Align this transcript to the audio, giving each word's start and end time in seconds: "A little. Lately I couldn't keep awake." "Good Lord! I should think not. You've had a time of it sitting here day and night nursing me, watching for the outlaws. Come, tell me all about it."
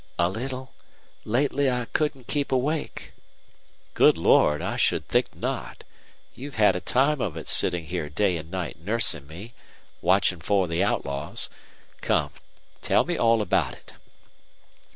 "A 0.17 0.29
little. 0.29 0.73
Lately 1.25 1.69
I 1.69 1.85
couldn't 1.85 2.25
keep 2.25 2.51
awake." 2.51 3.13
"Good 3.93 4.17
Lord! 4.17 4.59
I 4.59 4.75
should 4.75 5.07
think 5.07 5.35
not. 5.35 5.83
You've 6.33 6.55
had 6.55 6.75
a 6.75 6.81
time 6.81 7.21
of 7.21 7.37
it 7.37 7.47
sitting 7.47 7.85
here 7.85 8.09
day 8.09 8.35
and 8.37 8.49
night 8.49 8.79
nursing 8.79 9.27
me, 9.27 9.53
watching 10.01 10.39
for 10.41 10.67
the 10.67 10.83
outlaws. 10.83 11.51
Come, 12.01 12.31
tell 12.81 13.03
me 13.05 13.15
all 13.15 13.43
about 13.43 13.73
it." 13.75 13.93